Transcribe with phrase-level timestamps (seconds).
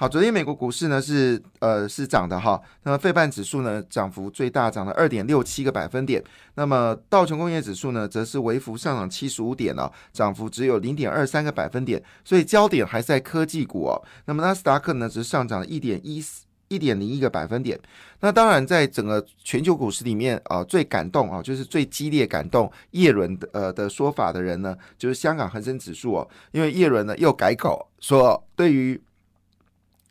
[0.00, 6.24] 好，昨天美国股市呢是呃是涨的哈，那么费半指数呢涨幅最大，涨了二点六七个百分点。
[6.54, 12.02] 那么道琼工业指数呢则是微幅上涨七十五点哦，涨幅只有零点二三个百分点。
[12.24, 14.02] 所以焦点还在科技股哦。
[14.24, 16.24] 那么纳斯达克呢只是上涨了一点一
[16.68, 17.78] 一点零一个百分点。
[18.20, 28.98] 那当然，在整个全球股市里面啊，最感动啊，就是最激烈感动叶伦的呃的说法的人呢，就是香港恒生指数哦，因为叶伦呢又改口说对于。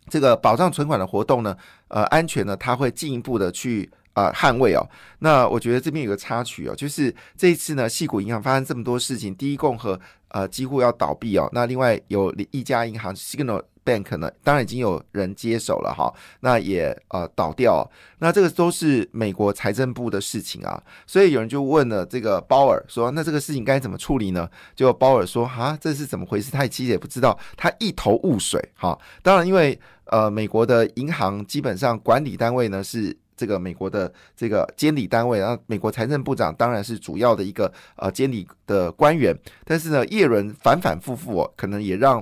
[0.09, 1.55] 这个保障存款的活动呢，
[1.88, 4.86] 呃，安全呢，它会进一步的去啊捍卫哦。
[5.20, 11.50] 那我觉得这边有个插曲哦，就是这一次呢，细谷银行发生这么多事情，第一共和呃几乎要倒闭哦。
[11.52, 17.90] 那另外有一家银行 Signal Bank 呢，当然已经有人接手了哈，那也呃倒掉。
[18.20, 24.50] 那这个都是美国财政部的事情啊，所以有人就问了这个鲍尔说，那这个事情该怎么处理呢？
[24.76, 26.52] 就鲍尔说啊，这是怎么回事？
[26.52, 28.98] 他其实也不知道，他一头雾水哈。
[29.22, 29.80] 当然因为。
[30.12, 39.34] 呃，美国的银行基本上管理单位呢是这个美国的这个监理单位，然后美国财政部长当然是主要的一个呃监理的官员。
[39.64, 42.22] 但是呢，叶伦反反复复哦，可能也让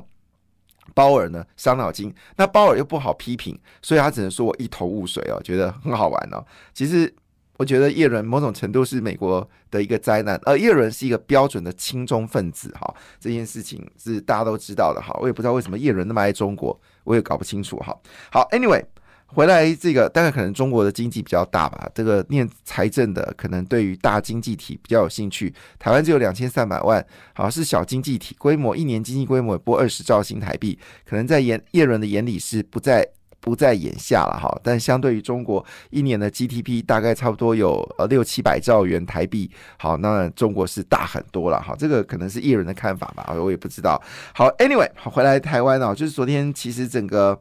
[0.93, 2.13] 鲍尔呢伤脑筋。
[2.35, 6.45] 那鲍尔又不好批评，所以他只能说我一头雾水哦，觉得很好玩哦。
[6.73, 7.11] 其实。
[7.59, 17.99] 我觉得叶伦某种程度是美国的一个灾难，而叶伦是一个标准的亲中分子，哈，这件事情是大家都知道的，哈，我也不知道为什么叶伦那么爱中国，我也搞不清楚，哈。
[18.31, 18.85] 好，Anyway，
[19.27, 25.53] 回来这个大概可能中国的经济比较大吧，这个念财政的可能对于大经济体比较有兴趣。
[25.77, 33.07] 台湾只有两千三百万，好是小经济体，规模一年经济规模拨二十兆新台币，可能在叶叶伦的眼里是不在。
[33.39, 44.01] 不在眼下了哈，但相对于中国一年的 GDP 大概差不多有呃六七百兆元台币，好，那中国是大很多了哈，这个可能是艺人的看法吧，我也不知道。
[44.33, 47.39] 好，Anyway，好回来台湾哦，就是昨天其实整个。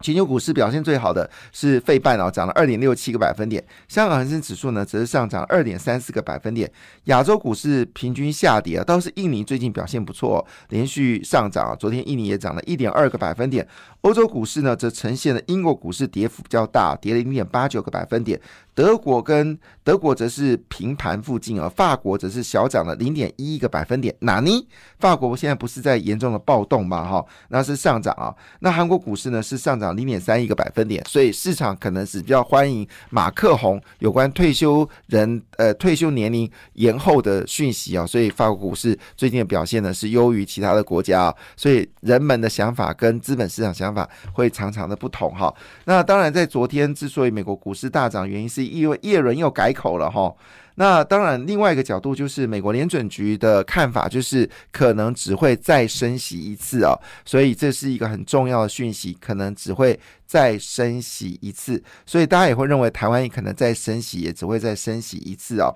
[0.00, 3.64] 全球股市表现最好的是费半哦，涨了二点六七个百分点。
[3.88, 6.70] 香港恒生指数呢，则是上涨二点三四个百分点。
[7.04, 11.76] 亚洲股市平均下跌啊，倒是印尼最近表现不错，连续上涨啊。
[11.76, 13.66] 昨天印尼也涨了一点二个百分点。
[14.02, 18.38] 欧洲股市呢，则呈现了英国股市跌幅比较大，跌了零点八九个百分点。
[18.74, 24.14] 德国跟德国则是平盘附近啊，法国则是小涨了零点一一个百分点。
[24.18, 24.66] 哪尼？
[24.98, 27.08] 法国现在不是在严重的暴动吗？
[27.08, 28.34] 哈，那是上涨啊。
[28.58, 38.04] 那韩国股市呢是上涨零点三一个百分点，所以市场可能是比较欢迎马克宏有关退休人呃退休年龄延后的讯息啊。
[38.04, 41.34] 所以法国股市最近的表现呢是优于其他的国家。
[41.56, 45.54] 所以人们的想法跟资本市场想法会常常的不同哈。
[45.84, 48.64] 那当然在昨天之所以美国股市大涨，原因是。
[48.74, 50.34] 因为耶伦又改口了哈，
[50.76, 56.92] 那当然另外一个角度就是美国联准局的看法，就是可能只会再升息一次啊，
[57.24, 65.72] 所以这是一个很重要的讯息，可能只会再升息一次，所以大家也会认为台湾也可能再升息，也只会再升息一次啊。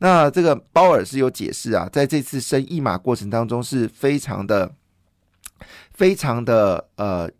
[0.00, 4.70] 那这个鲍尔是有解释啊，在这次升一码过程当中是非常的、
[5.94, 7.30] 非常的呃，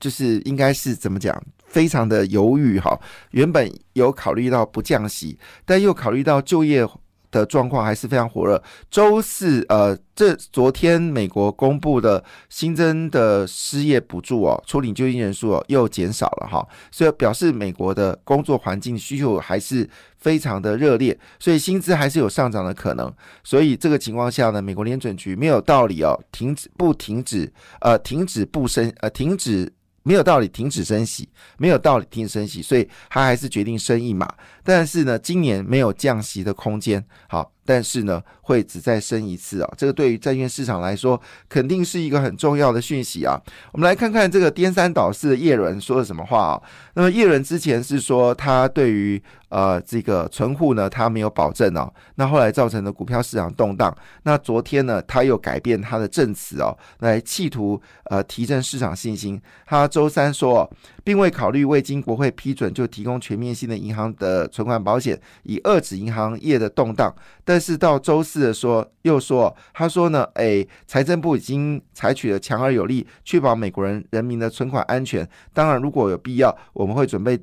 [0.00, 1.40] 就是应该是怎么讲？
[1.70, 3.00] 非常的犹豫哈，
[3.30, 6.86] 原本有考虑到不降息，但又考虑到就业
[7.30, 8.60] 的状况还是非常火热。
[8.90, 19.88] 周四，呃，这昨天美国公布的新增的失业补助哦，处理就业人数哦又减少了哈，所以表示美国的工作环境需求还是
[20.18, 23.14] 非常的热烈，所以薪资还是有上涨的可能。
[23.44, 29.72] 所以这个情况下呢，美国联准局没有道理哦，停止不停止，呃，停止不升，呃，停止。
[30.02, 31.28] 没有道理停止升息，
[31.58, 34.32] 没有道理停止升息，所以他还是决定升一码。
[34.62, 37.04] 但是呢，今年没有降息的空间。
[37.28, 37.52] 好。
[37.70, 39.74] 但是呢，会只再升一次啊！
[39.76, 43.40] 这个对于债券市场来说，肯定是一个很重要的讯息啊！
[43.70, 46.62] 我们来看看这个颠三倒四的叶伦说了什么话啊？
[46.94, 51.88] 那么叶伦之前是说他对于呃这个存户呢，他没有保证哦。
[52.16, 53.96] 那后来造成的股票市场动荡。
[54.24, 59.40] 那昨天呢，他又改变他的证词哦，来企图呃提振市场信心。
[59.64, 60.68] 他周三说，
[61.04, 67.14] 并未考虑未经国会批准就提供全面性的银行的存款保险，以遏制银行业的动荡。
[67.44, 75.28] 但是到周四的说，又说他说呢，哎，财政部已经采取了强而有力，确保美国人人民的存款安全。
[75.52, 77.38] 当然，如果有必要，我们会准备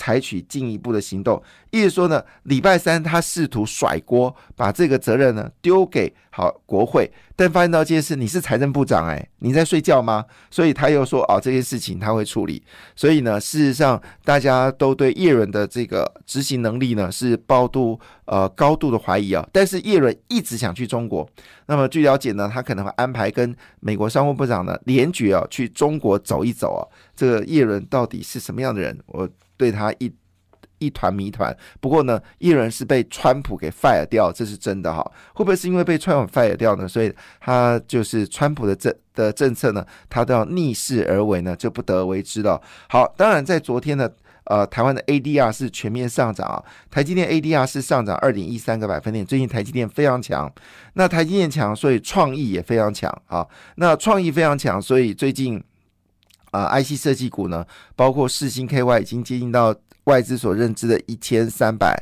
[0.00, 10.24] 采取进一步的行动，意思说呢，礼拜三他试图甩锅，把这个责任呢丢给好国会，但发现到这件事，你是财政部长哎，你在睡觉吗？
[10.50, 12.62] 所以他又说哦，这件事情他会处理。
[12.96, 19.46] 所以呢，事实上大家都对叶伦的这个执行能力呢是高度呃高度的怀疑啊。
[19.52, 21.28] 但是叶伦一直想去中国，
[21.66, 26.80] 那么据了解呢，他可能会安排跟美国商务部长呢联举啊去中国走一走啊。
[27.14, 28.98] 这个叶伦到底是什么样的人？
[29.04, 29.28] 我。
[29.60, 30.10] 对他一
[30.78, 31.54] 一团谜团。
[31.78, 35.02] 不过呢，一人是被川普给 fire 掉，这是真的哈。
[35.34, 36.88] 会不会是因为被川普 fire 掉呢？
[36.88, 42.58] 所以他就是川普的政的政策呢，他都要逆势而为呢，就不得而为之了。
[42.88, 44.08] 好，当然在昨天呢，
[44.44, 49.26] 呃，台湾的 ADR 是全面上涨啊，台积电 ADR 是上涨二点一三个百分点。
[49.26, 50.50] 最近台积电非常强，
[50.94, 53.46] 那台积电强，所以创意也非常强啊。
[53.76, 55.62] 那创意非常强，所以最近。
[56.50, 57.64] 啊，IC 设计股呢，
[57.94, 59.74] 包括四星 KY 已经接近到
[60.04, 61.96] 外资所认知的一千三百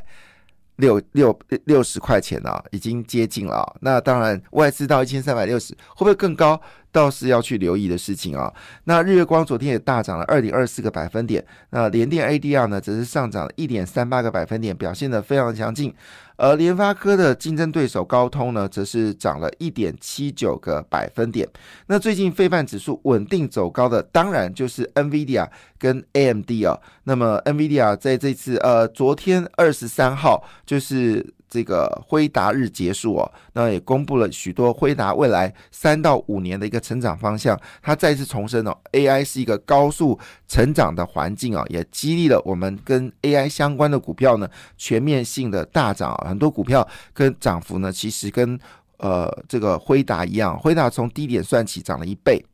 [0.77, 3.77] 六六六十块钱了，已经接近了。
[3.81, 6.59] 那当然，外资到一千三百六十，会不会更高？
[6.91, 8.53] 倒是要去留意的事情啊。
[8.85, 15.93] 那日月光昨天也大涨了二点二四个百分点，那联电 ADR 呢，则是上涨了一点三八个百分点，表现的非常强劲。
[16.37, 21.45] 而联发科的竞争对手高通呢，则是涨了一点七九个百分点。
[21.87, 25.47] 那最近费半指数稳定走高的，当然就是 NVIDIA
[25.77, 26.79] 跟 AMD 啊。
[27.03, 31.33] 那么 NVIDIA 在这次呃，昨天二十三号就是。
[31.49, 37.59] 这个辉达日结束哦，那也公布了许多辉达未来三到五年的一个成长方向。
[37.81, 44.47] 它再次重申哦，AI 是一个高速成长的环境啊，也激励了我们跟 AI 相关的股票呢
[44.77, 46.29] 全面性的大涨啊。
[46.29, 48.59] 很多股票跟涨幅呢，其实跟
[48.97, 52.45] 呃这个辉达一样，辉达从低点算起涨了一倍。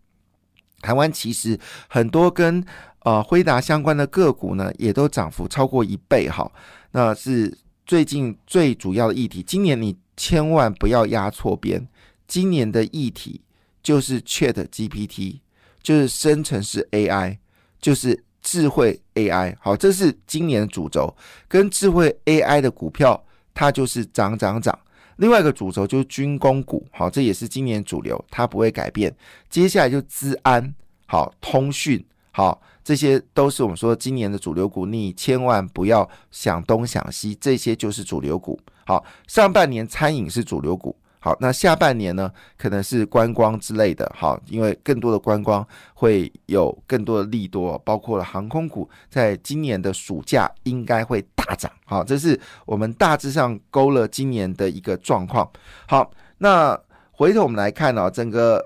[0.80, 1.60] 台湾其实
[1.90, 2.66] 很多跟
[3.00, 6.50] 呃辉达相关的个股呢，也都涨幅超过一倍哈，
[6.92, 7.58] 那是。
[7.86, 11.88] 最近最主要的议题，今年你千万不要压错边。
[12.28, 13.40] 今年的议题
[13.84, 15.40] 就是 Chat GPT，
[15.84, 17.38] 就是生成式 AI，
[17.80, 19.56] 就是智慧 AI。
[19.60, 21.16] 好，这是今年的主轴。
[21.48, 23.24] 跟智慧 AI 的股票，
[23.54, 24.78] 它就是涨涨涨。
[25.18, 29.16] 另外一个主轴就是军工股，好，这也是今年主流，它不会改变。
[29.50, 30.74] 接下来就资安，
[31.06, 32.60] 好，通讯，好。
[32.86, 38.60] 这些都是我们说今年的主流股，你千万不要想东想西，这些就是主流股。
[38.86, 55.50] 好，上半年餐饮是主流股，好，那下半年呢，可能是观光之类的，好，因为更多的观光会有更多的利多，包括了航空股，在今年的暑假应该会大涨，好，这是我们大致上勾了今年的一个状况。
[55.88, 56.80] 好，那
[57.14, 58.64] 回头我们来看哦，整个。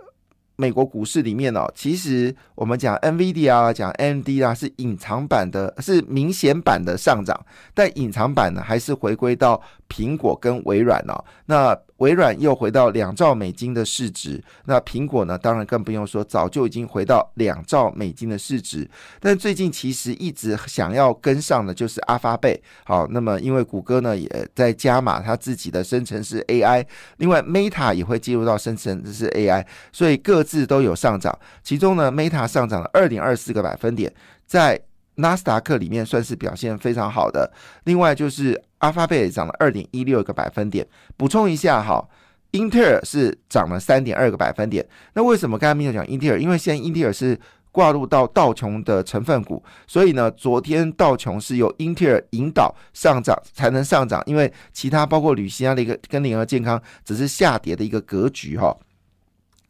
[0.59, 11.23] 美国股市里面哦，其实我们讲 NVD 啊，讲 AMD 啊，是隐藏版的，是明显版的上涨，但隐藏版呢，还是回归到苹果跟微软哦。
[11.45, 15.37] 那微软又回到两兆美金的市值，那苹果呢？
[15.37, 18.89] 当然更不用说，早就已经回到两兆美金的市值。
[19.19, 22.61] 但最近其实一直想要跟上的，就是阿发贝。
[22.85, 26.85] 好，那么因为谷歌呢也在加码它自己的生成式 AI，
[27.17, 31.37] 另外 Meta 也会进入到生成式 AI，所以各自都有上涨。
[31.63, 34.13] 其中呢，Meta 上涨了二点二四个百分点，
[34.45, 34.79] 在
[35.19, 37.51] 纳斯达克里面算是表现非常好的。
[37.83, 40.85] 另外就是阿发贝涨了二点一六个百分点。
[41.15, 42.07] 补充一下哈，
[42.51, 44.85] 英特尔是涨了三点二个百分点。
[45.13, 46.39] 那为什么刚才没有讲英特尔？
[46.39, 47.39] 因为现在英特尔是
[47.71, 58.75] 挂入到道琼的成分股，所以呢，昨天道琼是由英特尔引导上涨才能上涨，因为其他包括铝锡啊的一个跟联合健康只是下跌的一个格局哈。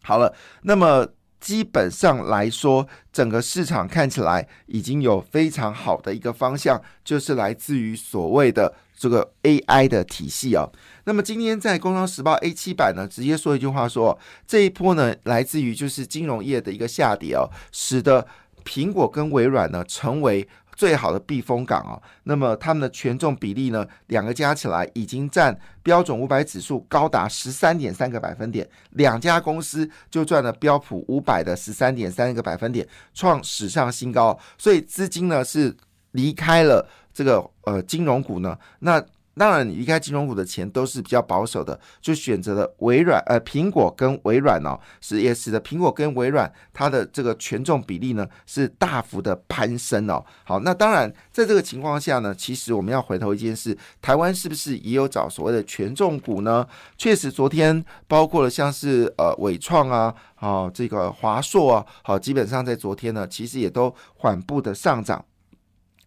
[0.04, 1.08] 好了，那么。
[1.40, 10.72] 基本上来说，整个市场看起来已经有非常好的一个方向，就是来自于所谓的这个 AI 的体系哦。
[11.06, 14.18] 那么今天在《工商时报》A 七版呢，直接说一句话说，
[14.48, 18.28] 这一波呢来自于就是金融业的一个下跌哦，使得
[18.64, 20.48] 苹果跟微软呢成为。
[20.80, 34.40] 最好的避风港啊，那么他们的权重比例呢，两个加起来已经占标准五百指数高达十三点三个百分点，两家公司就赚了标普五百的十三点三个百分点，创史上新高。
[34.58, 35.76] 所以资金呢是
[36.12, 39.04] 离开了这个呃金融股呢，那。
[39.40, 50.22] 当然，你离开金融股的钱都是比较保守的，就选择了微软，呃，苹果跟微软哦，是也使得苹果跟微软它的这个权重比例呢是大幅的攀升哦。
[50.44, 56.68] 好，那当然在这个情况下呢，其实我们要回头一件事，台湾是不是也有找所谓的权重股呢？
[56.98, 65.24] 确实，昨天包括了像是呃伟创啊，好这个华硕啊，好，基本上在昨天呢，其实也都缓步的上涨。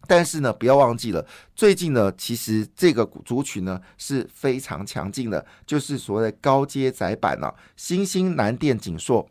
[0.07, 9.27] 但是呢，不要忘记了，最近呢，其实这个族群呢是非常强劲的，就是所谓的高阶窄板呢，新兴南电景硕。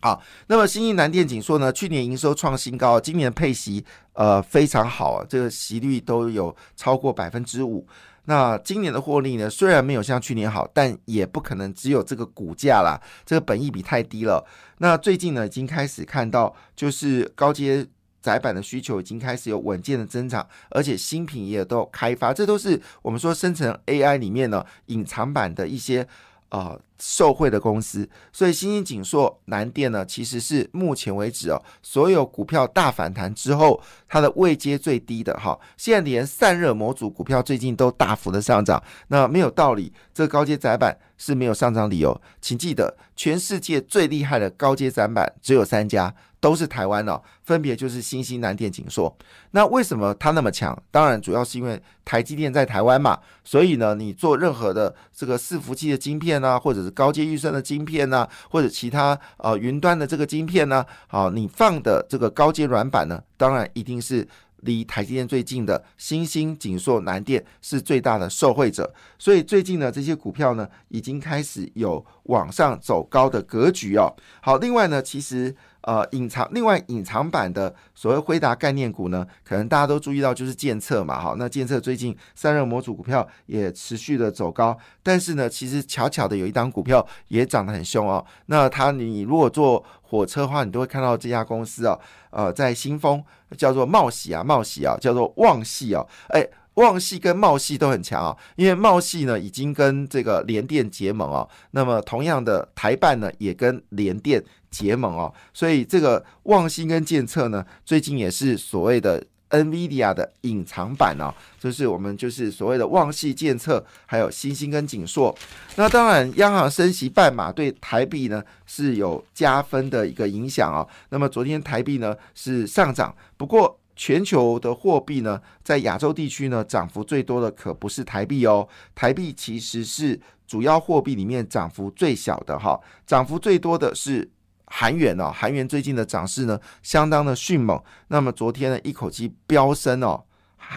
[0.00, 3.84] 好，那么新兴南电景硕呢，去年营收创新高，今年配息
[4.14, 7.86] 呃非常好啊，这个息率都有超过百分之五。
[8.26, 14.44] 那今年的获利呢，虽然没有像去年好，但也不可能只有这个股价啦，这个本益比太低了。
[14.78, 17.86] 那最近呢，已经开始看到就是高阶。
[18.24, 26.08] 窄板的需求已经开始有稳健的增长，而且新品也都开发，这都是我们说生成 AI 里面呢隐藏版的一些
[26.48, 28.08] 呃受惠的公司。
[28.32, 35.58] 所以新兴锦硕、南电呢，其实是目前为止哦，所有股票大反弹之后，它的位阶最低的哈。
[35.76, 42.20] 现在连散热模组股票最近都大幅的上涨，那没有道理，这高阶窄板是没有上涨理由。
[42.40, 46.14] 请记得，全世界最厉害的高阶窄板只有三家。
[46.40, 49.16] 都是台湾的，分别就是新兴南电、景硕。
[49.52, 50.78] 那为什么它那么强？
[50.90, 53.18] 当然主要是因为台积电在台湾嘛。
[53.42, 64.26] 所以呢，你做任何的这个伺服器的晶片啊，或者高阶预算的晶片啊，或者其他呃云端的这个晶片呢，好，你放的这个高阶软板呢，当然一定是
[64.60, 68.92] 离台积电最近的新兴、紧缩、南电是最大的受惠者。
[69.18, 74.14] 所以最近呢，这些股票呢，已经开始有往上走高的格局哦。
[74.40, 75.54] 好，另外呢，其实。
[75.86, 88.24] 呃，隐藏另外隐藏版的所谓辉达概念股呢，可能大家都注意到就是建测嘛，哈，那建测最近散热模组股票也持续的走高，但是呢，其实巧巧的有一档股票也涨得很凶哦。
[88.46, 92.00] 那它你如果坐火车的话，你都会看到这家公司哦，
[92.30, 93.22] 呃，在新丰
[93.58, 96.46] 叫做茂喜啊，茂喜啊，叫做旺系哦，哎。
[96.74, 115.32] 旺系跟茂系都很强啊，因为茂系呢已经跟这个联电结盟哦，那么同样的台办呢也跟联电结盟哦，所以这个旺系跟建策呢最近也是所谓的 NVIDIA 的隐藏版哦，就是我们就是所谓的旺系建策，还有新兴跟景硕。
[115.76, 123.78] 那当然央行升息半码对台币呢是有加分的一个影响哦，那么昨天台币呢是上涨，不过。
[123.96, 134.30] 全球的货币呢，在亚洲地区呢，涨幅最多的可不是台币哦，台币其实是主要货币里面涨幅最小的哈，涨幅最多的是
[134.66, 140.24] 韩元哦，韩元最近的涨势呢，相当的迅猛，那么昨天呢，一口气飙升哦，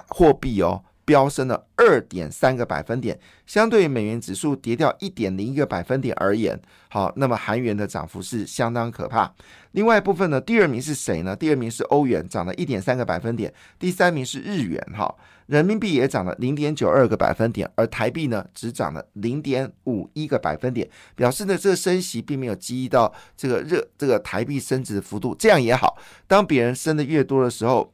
[0.09, 0.83] 货币哦。
[1.07, 6.59] 飙升了二点三个百分点，相对于美元指数跌掉一点零一个百分点而言，
[6.89, 9.33] 好，那么韩元的涨幅是相当可怕。
[9.71, 11.33] 另外一部分呢，第二名是谁呢？
[11.33, 13.53] 第二名是欧元，涨了一点三个百分点。
[13.79, 25.97] 第三名是日元，哈，人民币也涨了零点九二个百分点，而台币呢只涨了零点五一个百分点，表示呢这个升息并没有激励到这个热这个台币升值的幅度，这样也好。
[26.27, 27.93] 当别人升的越多的时候，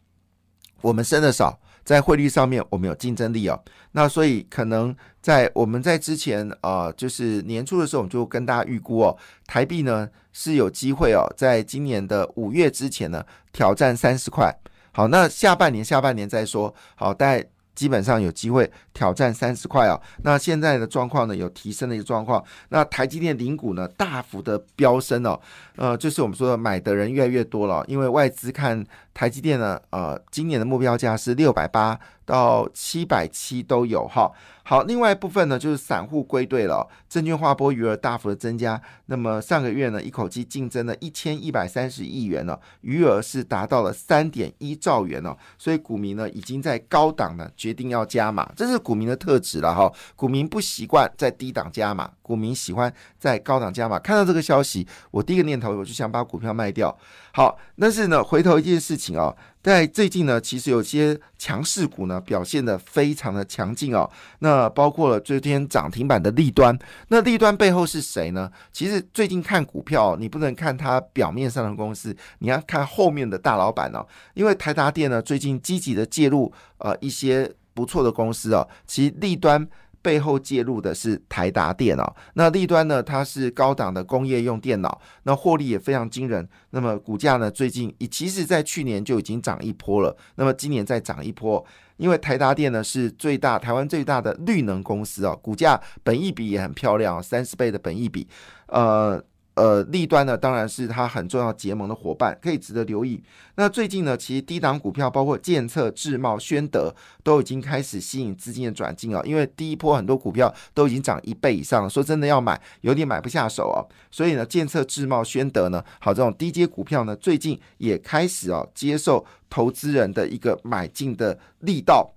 [0.81, 1.59] 我们升的少。
[1.83, 3.61] 在汇率上面，我们有竞争力哦。
[3.91, 14.53] 那所以可能在我们在之前啊，就是年初的时候，我们就跟大家预估哦，台币呢是有机会哦，在今年的五月之前呢挑战三十块。
[14.91, 16.73] 好，那下半年下半年再说。
[16.95, 17.45] 好，大家。
[17.75, 19.99] 基本上有机会挑战三十块啊！
[20.21, 22.41] 那现在的状况呢，有提升的一个状况。
[22.69, 25.41] 那台积电领股呢，大幅的飙升哦，
[25.77, 31.99] 呃，就是我们说的买的人越来越多了，因为外资看台积电呢，呃，今年的目标价是六百八。
[32.25, 34.31] 到七百七都有哈，
[34.63, 53.99] 好，另外一部分呢就是散户归队了，证券划拨余额大幅的增加，那么上个月呢一口气净增了一千一百三十亿元呢，余额是达到了三点一兆元哦，所以股民呢已经在高档呢决定要加码，这是股民的特质了哈，股民不习惯在低档加码，股民喜欢在高档加码。
[53.99, 56.97] 看到这个消息，我第一个念头我就想把股票卖掉。
[57.33, 59.35] 好，但是呢，回头一件事情哦。
[59.61, 64.09] 在最近呢，其实有些强势股呢表现的非常的强劲哦。
[64.39, 68.51] 那包括了昨天涨停板的利端，那利端背后是谁呢？
[68.71, 74.05] 其实最近看股票，你不能看它表面上的公司，你要看后面的大老板哦。
[74.33, 79.67] 因为台达电呢最近积极的介入呃一些不错的公司哦，其实利端。
[80.03, 83.01] 背后介入的是台达电脑，那利端呢？
[83.01, 86.47] 它是高档的工业用电脑，那获利也非常惊人。
[86.71, 87.49] 那么股价呢？
[87.49, 90.15] 最近其实，在去年就已经涨一波了。
[90.35, 91.65] 那么今年再涨一波，
[91.97, 98.27] 因为台达电呢是最大台湾最大的绿能公司哦，股价本益比也很漂亮，三十倍的本益比。
[98.67, 99.23] 呃，
[99.55, 103.21] 呃，利端呢，当然是它很重要结盟的伙伴，可以值得留意。
[103.55, 106.93] 那最近呢，其实低档股票包括建策、智茂、宣德
[107.23, 113.85] 都已经开始吸引资金的转进啊，因为第一波很多股票都已经涨一倍以上了，说真的要买有点买不下手啊。
[114.09, 122.11] 所以呢，建策、智茂、宣德呢，好这种低阶股票呢，最近也开始啊接受投资人的一个买进的力道。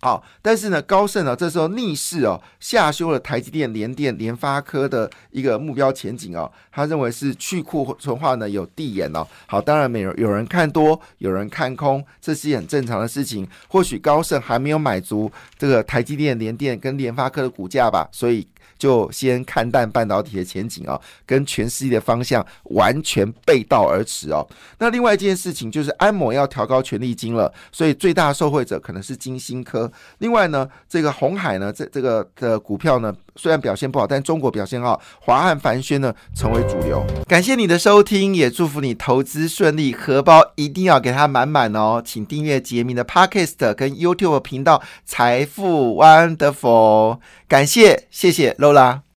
[0.00, 9.26] 好，但是呢，高盛呢这时候逆势哦下修了台积电、联电、联发科的一个目标前景哦，他认为是去库存化呢有递延哦。
[9.46, 13.48] 好，当然没有有人看多，有人看空，这是很正常的事情。
[13.68, 18.46] 或许高盛还没有买足这个台积电、联电跟联发科的股价吧，所以。
[18.78, 24.46] 就先看淡半导体的前景啊，跟全世界的方向完全背道而驰哦。
[24.78, 29.90] 那另外一件事情就是安某要调高权利金了，所以最大受惠者可能是金星科。
[30.18, 37.04] 另外呢，这个红海呢，这这个的股票呢，虽然表现不好，但中国表现好，华汉繁轩呢成为主流。
[37.28, 42.02] 感谢你的收听，也祝福你投资顺利，荷包一定要给它满满哦。
[42.04, 47.18] 请订阅杰明的 Podcast 跟 YouTube 频道财富 Wonderful。
[47.48, 48.52] 感谢，谢谢。
[48.58, 49.05] Lola。